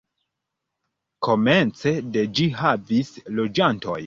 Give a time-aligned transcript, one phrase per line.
[1.27, 3.13] Komence de ĝi havis
[3.43, 3.99] loĝantojn.